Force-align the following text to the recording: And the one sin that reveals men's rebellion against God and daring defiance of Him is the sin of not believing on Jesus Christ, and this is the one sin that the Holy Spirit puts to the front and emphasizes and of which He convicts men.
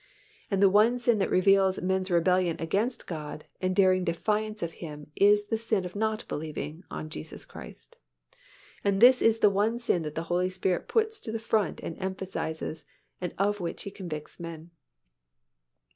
And 0.49 0.63
the 0.63 0.67
one 0.67 0.97
sin 0.97 1.19
that 1.19 1.29
reveals 1.29 1.79
men's 1.79 2.09
rebellion 2.09 2.55
against 2.59 3.05
God 3.05 3.45
and 3.61 3.75
daring 3.75 4.03
defiance 4.03 4.63
of 4.63 4.71
Him 4.81 5.11
is 5.15 5.45
the 5.45 5.59
sin 5.59 5.85
of 5.85 5.95
not 5.95 6.27
believing 6.27 6.83
on 6.89 7.07
Jesus 7.11 7.45
Christ, 7.45 7.97
and 8.83 8.99
this 8.99 9.21
is 9.21 9.37
the 9.37 9.51
one 9.51 9.77
sin 9.77 10.01
that 10.01 10.15
the 10.15 10.23
Holy 10.23 10.49
Spirit 10.49 10.87
puts 10.87 11.19
to 11.19 11.31
the 11.31 11.37
front 11.37 11.81
and 11.81 11.99
emphasizes 11.99 12.83
and 13.21 13.35
of 13.37 13.59
which 13.59 13.83
He 13.83 13.91
convicts 13.91 14.39
men. 14.39 14.71